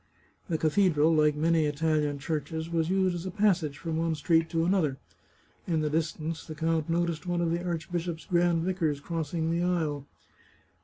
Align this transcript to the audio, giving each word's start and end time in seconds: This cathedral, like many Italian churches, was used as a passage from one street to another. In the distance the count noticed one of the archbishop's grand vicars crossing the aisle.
This 0.49 0.57
cathedral, 0.59 1.13
like 1.13 1.35
many 1.35 1.65
Italian 1.65 2.17
churches, 2.17 2.71
was 2.71 2.89
used 2.89 3.13
as 3.13 3.27
a 3.27 3.29
passage 3.29 3.77
from 3.77 3.97
one 3.97 4.15
street 4.15 4.49
to 4.49 4.65
another. 4.65 4.97
In 5.67 5.81
the 5.81 5.91
distance 5.91 6.43
the 6.43 6.55
count 6.55 6.89
noticed 6.89 7.27
one 7.27 7.39
of 7.39 7.51
the 7.51 7.63
archbishop's 7.63 8.25
grand 8.25 8.63
vicars 8.63 8.99
crossing 8.99 9.51
the 9.51 9.61
aisle. 9.61 10.07